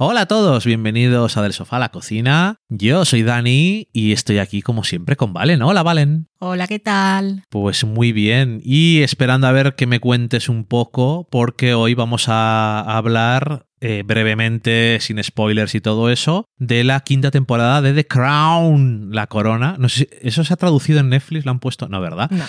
[0.00, 2.60] Hola a todos, bienvenidos a Del Sofá a la Cocina.
[2.68, 5.60] Yo soy Dani y estoy aquí como siempre con Valen.
[5.60, 6.28] Hola Valen.
[6.38, 7.42] Hola, ¿qué tal?
[7.48, 12.26] Pues muy bien y esperando a ver que me cuentes un poco porque hoy vamos
[12.28, 18.06] a hablar eh, brevemente, sin spoilers y todo eso, de la quinta temporada de The
[18.06, 19.76] Crown, La Corona.
[19.78, 22.28] No sé si eso se ha traducido en Netflix, lo han puesto, no, ¿verdad?
[22.30, 22.44] No.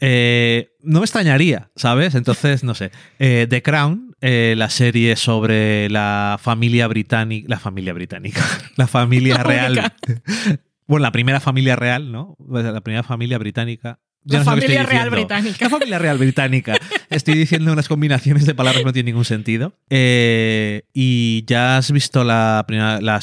[0.00, 2.14] Eh, no me extrañaría, ¿sabes?
[2.14, 2.92] Entonces, no sé.
[3.18, 8.40] Eh, The Crown, eh, la serie sobre la familia británica, la familia británica,
[8.76, 9.92] la familia real.
[10.86, 12.34] bueno, la primera familia real, ¿no?
[12.48, 14.00] La primera familia británica.
[14.22, 15.58] Ya La no familia real británica.
[15.60, 16.78] La familia real británica.
[17.10, 19.78] Estoy diciendo unas combinaciones de palabras que no tienen ningún sentido.
[19.90, 23.02] Eh, y ya has visto la primera.
[23.02, 23.20] La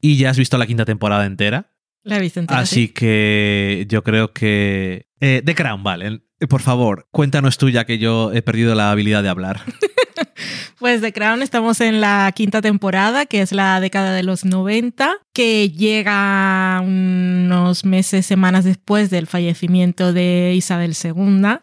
[0.00, 1.74] y ya has visto la quinta temporada entera.
[2.04, 2.60] La he visto entera.
[2.60, 2.88] Así sí.
[2.88, 5.08] que yo creo que.
[5.20, 6.22] Eh, The Crown, vale.
[6.48, 9.60] Por favor, cuéntanos tú, ya que yo he perdido la habilidad de hablar.
[10.78, 15.14] Pues The Crown estamos en la quinta temporada, que es la década de los 90,
[15.34, 21.58] que llega unos meses, semanas después del fallecimiento de Isabel II,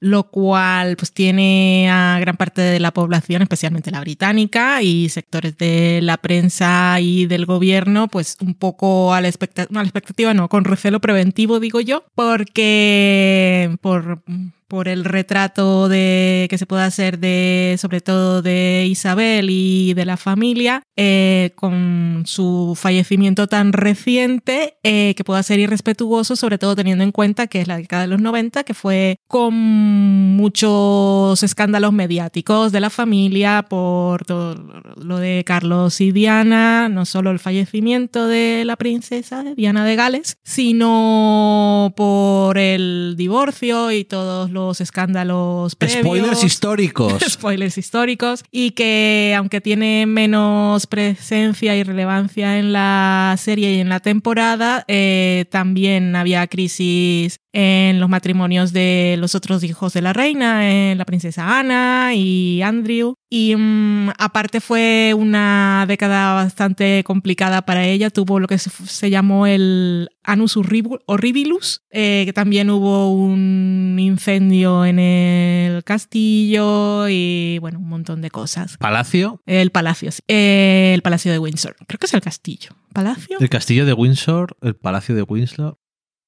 [0.00, 5.56] lo cual pues tiene a gran parte de la población, especialmente la británica y sectores
[5.58, 9.88] de la prensa y del gobierno, pues un poco a la, expecta- no, a la
[9.88, 14.22] expectativa, no, con recelo preventivo, digo yo, porque por
[14.68, 20.04] por el retrato de que se puede hacer de sobre todo de Isabel y de
[20.04, 26.76] la familia eh, con su fallecimiento tan reciente eh, que pueda ser irrespetuoso sobre todo
[26.76, 31.94] teniendo en cuenta que es la década de los 90 que fue con muchos escándalos
[31.94, 38.26] mediáticos de la familia por todo lo de Carlos y Diana no solo el fallecimiento
[38.26, 46.00] de la princesa Diana de Gales sino por el divorcio y todos los escándalos previos.
[46.00, 47.22] Spoilers históricos.
[47.28, 53.88] spoilers históricos y que aunque tiene menos presencia y relevancia en la serie y en
[53.88, 60.12] la temporada, eh, también había crisis en los matrimonios de los otros hijos de la
[60.12, 63.14] reina, en la princesa Ana y Andrew.
[63.30, 68.10] Y mm, aparte fue una década bastante complicada para ella.
[68.10, 74.84] Tuvo lo que se, se llamó el Anus Horribilus, eh, que también hubo un incendio
[74.84, 78.76] en el castillo y bueno, un montón de cosas.
[78.76, 79.42] Palacio.
[79.46, 80.20] El palacio, sí.
[80.28, 81.76] Eh, el palacio de Windsor.
[81.86, 82.70] Creo que es el castillo.
[82.92, 83.36] ¿Palacio?
[83.40, 85.78] El castillo de Windsor, el palacio de Windsor.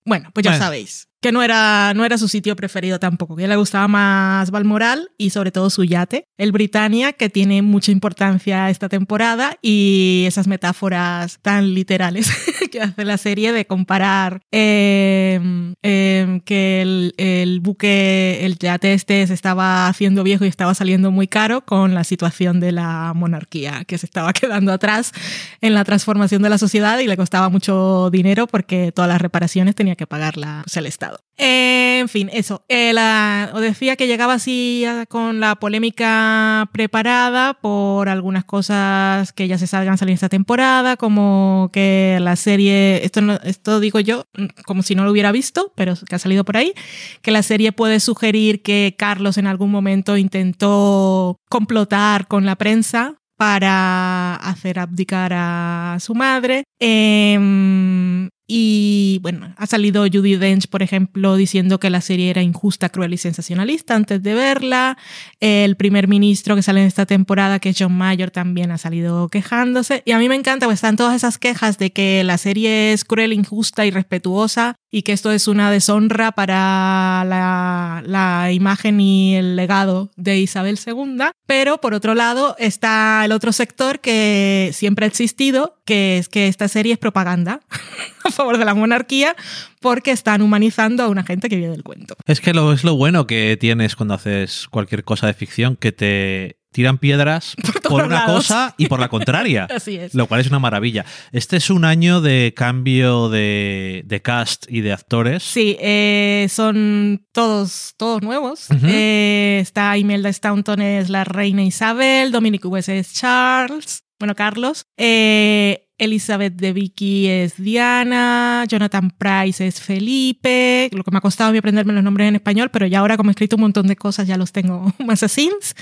[0.05, 0.65] Bueno, pues ya Bueno.
[0.65, 5.11] sabéis que no era, no era su sitio preferido tampoco, que le gustaba más Balmoral
[5.19, 10.47] y sobre todo su yate, el Britannia, que tiene mucha importancia esta temporada y esas
[10.47, 12.31] metáforas tan literales
[12.71, 19.35] que hace la serie de comparar eh, que el, el buque, el yate este se
[19.35, 23.99] estaba haciendo viejo y estaba saliendo muy caro con la situación de la monarquía, que
[23.99, 25.13] se estaba quedando atrás
[25.61, 29.75] en la transformación de la sociedad y le costaba mucho dinero porque todas las reparaciones
[29.75, 31.10] tenía que pagarla pues, el Estado.
[31.43, 32.65] Eh, en fin, eso.
[32.69, 39.57] Eh, la- decía que llegaba así con la polémica preparada por algunas cosas que ya
[39.57, 44.83] se salgan salir esta temporada, como que la serie, esto, esto digo yo mm, como
[44.83, 46.75] si no lo hubiera visto, pero que ha salido por ahí,
[47.23, 53.15] que la serie puede sugerir que Carlos en algún momento intentó complotar con la prensa
[53.39, 56.65] para hacer abdicar a su madre.
[56.79, 62.89] Em, y bueno, ha salido Judy Dench, por ejemplo, diciendo que la serie era injusta,
[62.89, 64.99] cruel y sensacionalista antes de verla.
[65.39, 69.29] El primer ministro que sale en esta temporada, que es John Mayer, también ha salido
[69.29, 70.03] quejándose.
[70.05, 73.05] Y a mí me encanta, pues están todas esas quejas de que la serie es
[73.05, 79.57] cruel, injusta, irrespetuosa y que esto es una deshonra para la, la imagen y el
[79.57, 81.19] legado de Isabel II.
[81.47, 86.49] Pero por otro lado está el otro sector que siempre ha existido, que es que
[86.49, 87.61] esta serie es propaganda
[88.25, 89.37] a favor de la monarquía
[89.81, 92.17] porque están humanizando a una gente que vive del cuento.
[92.27, 95.93] Es que lo, es lo bueno que tienes cuando haces cualquier cosa de ficción, que
[95.93, 97.55] te tiran piedras
[97.89, 98.47] por, una lados.
[98.47, 99.65] cosa y por la contraria.
[99.75, 100.15] Así es.
[100.15, 101.05] Lo cual es una maravilla.
[101.33, 105.43] Este es un año de cambio de, de cast y de actores.
[105.43, 108.67] Sí, eh, son todos, todos nuevos.
[108.85, 114.87] Eh, está Imelda Staunton es la reina Isabel, Dominic West es Charles, bueno, Carlos.
[114.97, 121.51] Eh, Elizabeth de Vicky es Diana, Jonathan Price es Felipe, lo que me ha costado
[121.51, 123.87] a mí aprenderme los nombres en español, pero ya ahora como he escrito un montón
[123.87, 125.77] de cosas ya los tengo más asins.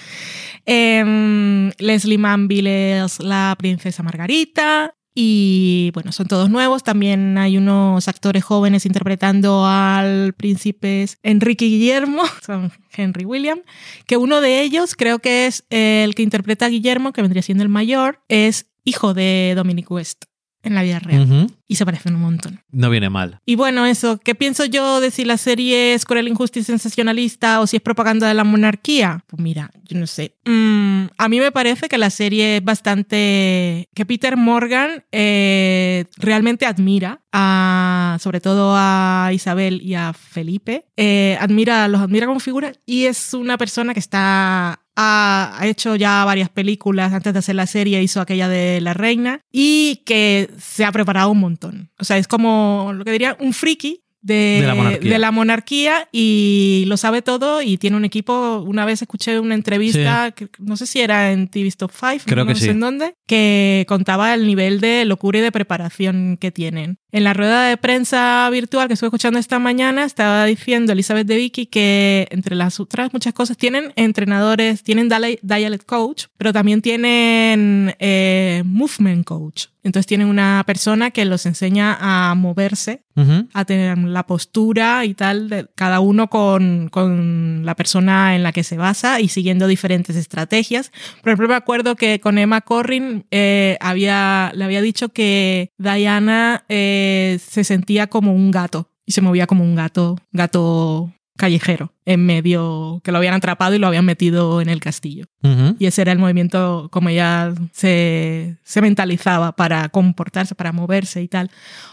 [0.66, 6.84] Em, Leslie Manville es la princesa Margarita Y bueno, son todos nuevos.
[6.84, 13.60] También hay unos actores jóvenes interpretando al príncipe Enrique Guillermo, son Henry William,
[14.06, 17.62] que uno de ellos, creo que es el que interpreta a Guillermo, que vendría siendo
[17.62, 20.24] el mayor, es hijo de Dominic West
[20.62, 21.22] en la vida real.
[21.22, 21.52] Ujú.
[21.66, 22.60] Y se parecen un montón.
[22.70, 23.40] No viene mal.
[23.44, 27.60] Y bueno, eso, ¿qué pienso yo de si la serie es cruel, injusta y sensacionalista
[27.60, 29.24] o si es propaganda de la monarquía?
[29.26, 30.34] Pues mira, yo no sé.
[30.44, 33.88] Mm, a mí me parece que la serie es bastante...
[33.94, 40.86] que Peter Morgan eh, realmente admira a, sobre todo a Isabel y a Felipe.
[40.96, 45.94] Eh, admira, los admira como figura y es una persona que está ha, ha hecho
[45.94, 50.50] ya varias películas antes de hacer la serie, hizo aquella de La Reina y que
[50.58, 51.90] se ha preparado un montón.
[51.98, 54.02] O sea, es como lo que diría un friki.
[54.20, 55.12] De, De la monarquía.
[55.12, 58.58] de la monarquía y lo sabe todo y tiene un equipo.
[58.66, 62.44] Una vez escuché una entrevista, que no sé si era en TV Stop 5, Creo
[62.44, 62.70] no que sé sí.
[62.70, 66.98] en dónde, que contaba el nivel de locura y de preparación que tienen.
[67.10, 71.36] En la rueda de prensa virtual que estuve escuchando esta mañana, estaba diciendo Elizabeth de
[71.36, 77.94] Vicky que entre las otras muchas cosas tienen entrenadores, tienen dialect coach, pero también tienen
[77.98, 79.66] eh, movement coach.
[79.84, 83.48] Entonces tienen una persona que los enseña a moverse Ujú.
[83.52, 88.52] a tener la postura y tal, de cada uno con, con la persona en la
[88.52, 90.92] que se basa y siguiendo diferentes estrategias.
[91.22, 96.64] Por ejemplo, me acuerdo que con Emma Corrin eh, había, le había dicho que Diana
[96.68, 96.97] eh,
[97.40, 103.02] se sentía como un gato y se movía como un gato, gato callejero, en medio,
[103.04, 105.26] que lo habían atrapado y lo habían metido en el castillo.
[105.42, 105.76] Ujú.
[105.78, 111.28] Y ese era el movimiento como ella se, se mentalizaba para comportarse, para moverse y
[111.28, 111.50] tal.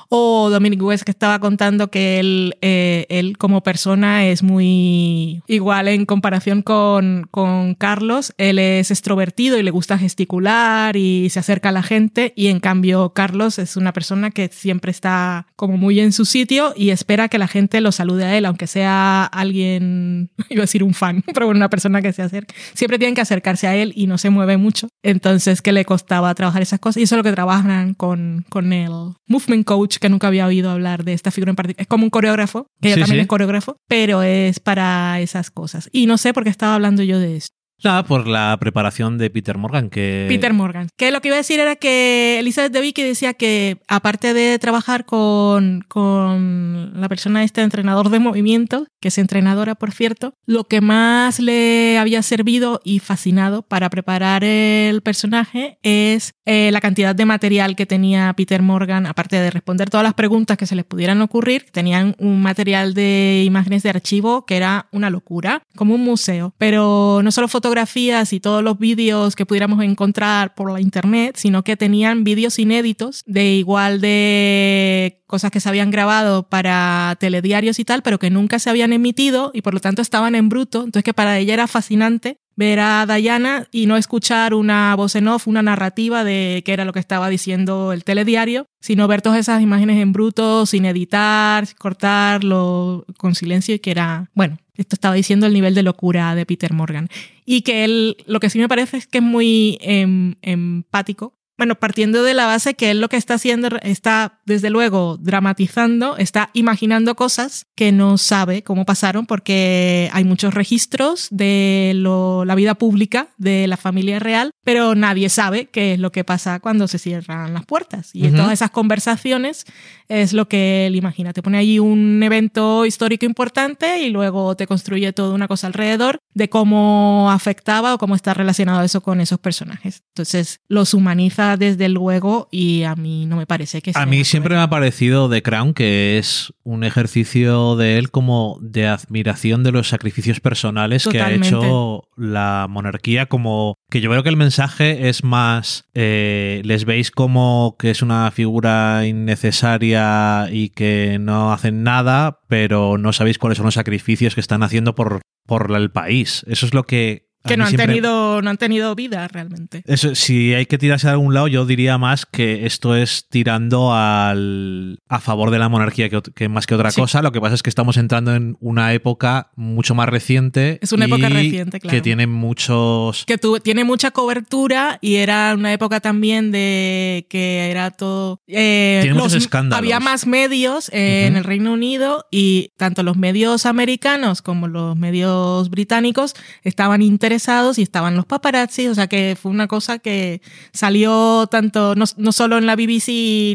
[0.10, 5.88] O Dominic West que estaba contando que él, eh, él como persona es muy igual
[5.88, 8.34] en comparación con, con Carlos.
[8.38, 12.34] Él es extrovertido y le gusta gesticular y se acerca a la gente.
[12.36, 16.74] Y en cambio Carlos es una persona que siempre está como muy en su sitio
[16.76, 20.05] y espera que la gente lo salude a él, aunque sea alguien,
[20.50, 22.54] iba a decir un fan, pero bueno, una persona que se acerca.
[22.74, 24.88] Siempre tienen que acercarse a él y no se mueve mucho.
[25.04, 26.98] Entonces, que le costaba trabajar esas cosas?
[26.98, 28.92] Y eso es lo que trabajan con, con el
[29.28, 31.82] movement coach, que nunca había oído hablar de esta figura en particular.
[31.82, 33.22] Es como un coreógrafo, que ella Sí, también sí.
[33.22, 35.90] es coreógrafo, pero es para esas cosas.
[35.92, 37.55] Y no sé por qué estaba hablando yo de esto.
[37.84, 40.26] Nada, por la preparación de Peter Morgan, que...
[40.30, 40.88] Peter Morgan.
[40.98, 44.58] Que lo que iba a decir era que Elizabeth de Vicky decía que aparte de
[44.60, 50.64] trabajar con, con la persona este entrenador de movimiento, que es entrenadora por cierto, lo
[50.64, 57.16] que más le había servido y fascinado para preparar el personaje es eh, la cantidad
[57.16, 60.86] de material que tenía Peter Morgan, aparte de responder todas las preguntas que se les
[60.86, 66.04] pudieran ocurrir, tenían un material de imágenes de archivo que era una locura, como un
[66.04, 71.36] museo, pero no solo fotografías y todos los vídeos que pudiéramos encontrar por la internet,
[71.36, 77.80] sino que tenían vídeos inéditos de igual de cosas que se habían grabado para telediarios
[77.80, 80.84] y tal, pero que nunca se habían emitido y por lo tanto estaban en bruto,
[80.84, 85.28] entonces que para ella era fascinante ver a Diana y no escuchar una voz en
[85.28, 89.40] off, una narrativa de qué era lo que estaba diciendo el telediario, sino ver todas
[89.40, 95.16] esas imágenes en bruto, sin editar, cortarlo, con silencio y que era, bueno, esto estaba
[95.16, 97.08] diciendo el nivel de locura de Peter Morgan.
[97.46, 101.34] Y que él, lo que sí me parece es que es muy em, empático.
[101.58, 106.18] Bueno, partiendo de la base que él lo que está haciendo está, desde luego, dramatizando,
[106.18, 112.56] está imaginando cosas que no sabe cómo pasaron porque hay muchos registros de lo- la
[112.56, 116.88] vida pública de la familia real, pero nadie sabe qué es lo que pasa cuando
[116.90, 118.10] se cierran las puertas.
[118.14, 118.36] Y Ujú.
[118.38, 119.66] todas esas conversaciones
[120.10, 121.32] es lo que él imagina.
[121.34, 126.18] Te pone allí un evento histórico importante y luego te construye toda una cosa alrededor
[126.34, 130.04] de cómo afectaba o cómo está relacionado eso con esos personajes.
[130.14, 134.24] Entonces los humaniza desde luego y a mí no me parece que A sea mí
[134.24, 139.64] siempre me ha parecido The Crown que es un ejercicio de él como de admiración
[139.64, 144.38] de los sacrificios personales que ha hecho la monarquía, como que yo creo que el
[144.38, 151.54] mensaje es más, eh, les veis como que es una figura innecesaria y que no
[151.54, 155.92] hacen nada, pero no sabéis cuáles son los sacrificios que están haciendo por, por el
[155.92, 156.46] país.
[156.48, 157.25] Eso es lo que...
[157.46, 159.84] a que no han, siempre- tenido, no han tenido vida realmente.
[159.86, 163.94] eso, si hay que tirarse de algún lado, yo diría más que esto es tirando
[163.94, 167.02] al, a favor de la monarquía que, que más que otra Sí.
[167.02, 167.22] cosa.
[167.22, 170.80] Lo que pasa es que estamos entrando en una época mucho más reciente.
[170.82, 171.96] Es una y época reciente, claro.
[171.96, 173.26] Que tiene muchos.
[173.26, 179.00] que tu- tiene mucha cobertura y era una época también de que era todo eh,
[179.02, 179.78] Tiene muchos escándalos.
[179.78, 184.96] había más medios eh, en el Reino Unido y tanto los medios americanos como los
[184.98, 186.34] medios británicos
[186.64, 191.48] estaban interesados interesados y estaban los paparazzi, o sea que fue una cosa que salió
[191.48, 193.10] tanto, no, no solo en la BBC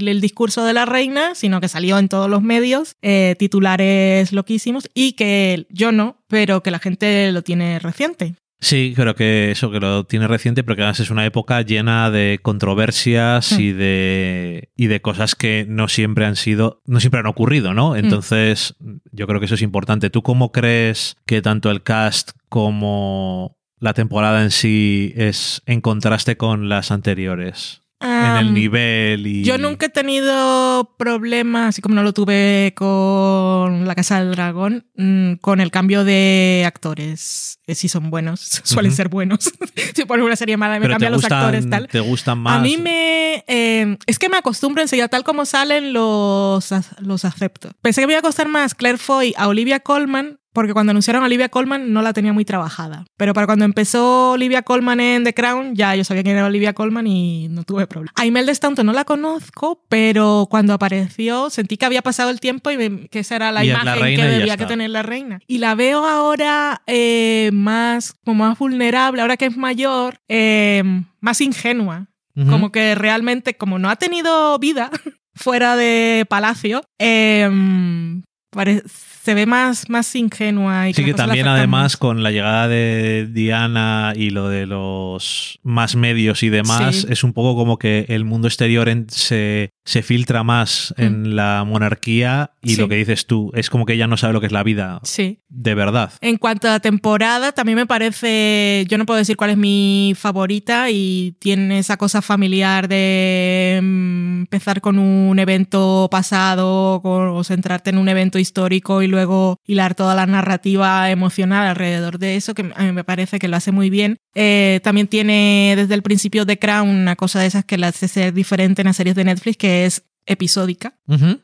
[0.06, 4.88] el discurso de la reina, sino que salió en todos los medios, eh, titulares loquísimos
[4.94, 8.34] y que yo no, pero que la gente lo tiene reciente.
[8.62, 12.10] Sí, creo que eso, que lo tiene reciente, pero que además es una época llena
[12.10, 13.60] de controversias Mm.
[13.60, 17.96] y de y de cosas que no siempre han sido, no siempre han ocurrido, ¿no?
[17.96, 18.74] Entonces,
[19.12, 20.10] yo creo que eso es importante.
[20.10, 26.36] ¿Tú cómo crees que tanto el cast como la temporada en sí es en contraste
[26.36, 27.80] con las anteriores?
[28.02, 29.44] en el nivel y.
[29.44, 34.86] Yo nunca he tenido problemas, así como no lo tuve con La Casa del Dragón,
[34.96, 37.58] mm, con el cambio de actores.
[37.66, 39.52] Eh, Si son buenos, suelen ser buenos.
[39.94, 41.88] si pones una serie mala y me cambian los gustan, actores, tal.
[41.88, 42.58] te gustan más.
[42.58, 43.44] A mí me...
[43.46, 46.70] eh, es que me acostumbro enseguida, tal como salen los,
[47.00, 47.70] los acepto.
[47.82, 51.22] Pensé que me iba a costar más Claire Foy a Olivia Colman, porque cuando anunciaron
[51.22, 53.04] a Olivia Colman no la tenía muy trabajada.
[53.16, 56.72] Pero para cuando empezó Olivia Colman en The Crown, ya yo sabía quién era Olivia
[56.72, 58.12] Colman y no tuve problema.
[58.16, 62.70] A Imelda Staunton no la conozco, pero cuando apareció sentí que había pasado el tiempo
[62.70, 65.02] y me- que esa era la Y es la imagen que debía que tener la
[65.02, 65.40] reina.
[65.46, 70.82] Y la veo ahora eh, más, como más vulnerable, ahora que es mayor, eh,
[71.20, 72.06] más ingenua.
[72.48, 74.90] Como que realmente, como no ha tenido vida
[75.34, 78.82] fuera de palacio, em, pare-
[79.22, 80.88] se ve más, más ingenua.
[80.88, 81.96] Y Sí, que también además más.
[81.96, 87.06] con la llegada de Diana y lo de los más medios y demás, Sí.
[87.10, 91.64] es un poco como que el mundo exterior en- se, se filtra más en la
[91.66, 92.74] monarquía y Mm.
[92.74, 92.80] Sí.
[92.80, 95.00] lo que dices tú, es como que ella no sabe lo que es la vida
[95.02, 95.40] Sí.
[95.48, 96.12] de verdad.
[96.20, 100.90] En cuanto a temporada, también me parece, yo no puedo decir cuál es mi favorita
[100.90, 107.98] y tiene esa cosa familiar de mm, empezar con un evento pasado o centrarte en
[107.98, 112.82] un evento histórico y luego hilar toda la narrativa emocional alrededor de eso, que a
[112.84, 114.18] mí me parece que lo hace muy bien.
[114.34, 118.06] Eh, también tiene desde el principio de Crown una cosa de esas que la hace
[118.08, 120.94] ser diferente en las series de Netflix, que es episódica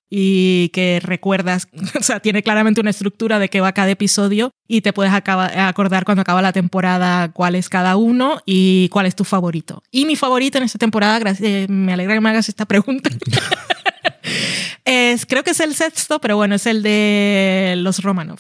[0.08, 1.66] y que recuerdas,
[1.98, 5.66] o sea, tiene claramente una estructura de que va cada episodio y te puedes acaba-
[5.68, 9.82] acordar cuando acaba la temporada cuál es cada uno y cuál es tu favorito.
[9.90, 13.10] Y mi favorito en esta temporada, gracias, eh, me alegra que me hagas esta pregunta.
[14.84, 18.38] es, creo que es el sexto, pero bueno, es el de los Romanov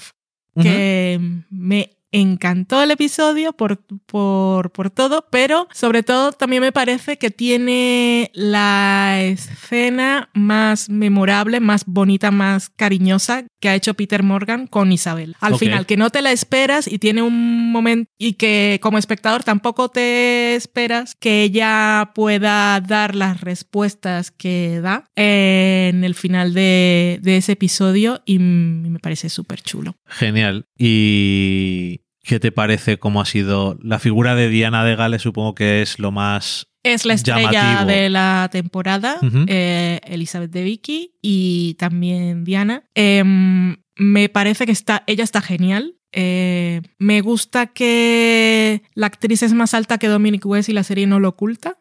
[0.62, 7.18] que me encantó el episodio por, por, por todo, pero sobre todo también me parece
[7.18, 14.66] que tiene la escena más memorable, más bonita, más cariñosa que ha hecho Peter Morgan
[14.66, 15.36] con Isabel.
[15.40, 19.44] Al final, que no te la esperas y tiene un momento y que como espectador
[19.44, 27.18] tampoco te esperas que ella pueda dar las respuestas que da en el final de,
[27.22, 29.96] de ese episodio y me parece súper chulo.
[30.06, 30.66] Genial.
[30.78, 35.22] ¿Y qué te parece cómo ha sido la figura de Diana de Gales?
[35.22, 36.68] Supongo que es lo más...
[36.82, 37.90] Es la estrella Llamativo.
[37.90, 39.18] de la temporada,
[39.48, 42.84] eh, Elizabeth de Vicky y también Diana.
[42.94, 45.96] Em, me parece que está, ella está genial.
[46.12, 51.08] Eh, me gusta que la actriz es más alta que Dominic West y la serie
[51.08, 51.78] no lo oculta.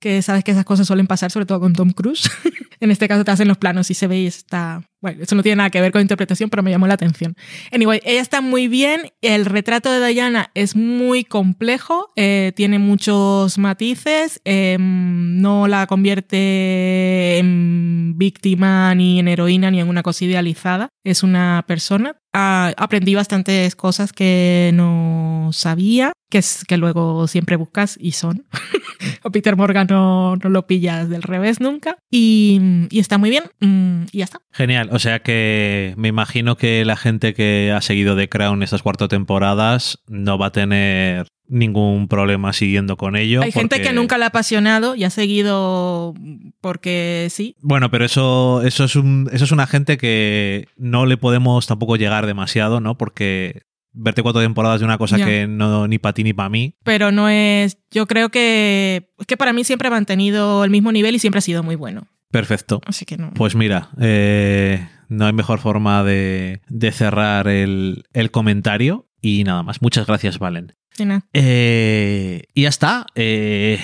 [0.00, 2.30] Que sabes que esas cosas suelen pasar, sobre todo con Tom Cruise.
[2.80, 4.82] en este caso te hacen los planos y se ve y está.
[5.00, 7.36] Bueno, eso no tiene nada que ver con interpretación, pero me llamó la atención.
[7.72, 9.12] Anyway, ella está muy bien.
[9.20, 14.40] El retrato de Diana es muy complejo, eh, tiene muchos matices.
[14.44, 20.88] eh, no la convierte en víctima, ni en heroína, ni en una cosa idealizada.
[21.04, 22.16] Es una persona.
[22.32, 28.46] Ah, aprendí bastantes cosas que no sabía, que, es, que luego siempre buscas y son.
[29.22, 31.98] o Peter Morgan no, no lo pillas del revés nunca.
[32.10, 33.44] Y, y está muy bien.
[33.60, 34.40] mm, y ya está.
[34.52, 34.88] Genial.
[34.92, 39.08] O sea que me imagino que la gente que ha seguido The Crown estas cuatro
[39.08, 43.42] temporadas no va a tener ningún problema siguiendo con ello.
[43.42, 46.14] Hay gente que nunca le ha apasionado y ha seguido
[46.60, 47.56] porque sí.
[47.60, 51.96] Bueno, pero eso, eso, es un, eso es una gente que no le podemos tampoco
[51.96, 52.98] llegar demasiado, ¿no?
[52.98, 53.62] Porque
[53.96, 56.76] verte cuatro temporadas de una cosa que no ni para ti ni para mí.
[56.84, 57.78] Pero no es.
[57.90, 59.10] Yo creo que.
[59.18, 61.74] Es que para mí siempre ha mantenido el mismo nivel y siempre ha sido muy
[61.74, 62.06] bueno.
[62.30, 62.80] Perfecto.
[62.86, 63.32] Así que no.
[63.34, 69.08] Pues mira, eh, no hay mejor forma de, de cerrar el, el comentario.
[69.20, 69.82] Y nada más.
[69.82, 70.76] Muchas gracias, Valen.
[70.92, 71.26] Sí, nada.
[71.32, 73.06] Eh, y ya está.
[73.14, 73.80] Eh,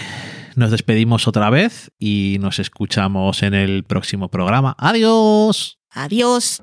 [0.55, 4.77] nos despedimos otra vez y nos escuchamos en el próximo programa.
[4.79, 5.79] Adiós.
[5.91, 6.63] Adiós.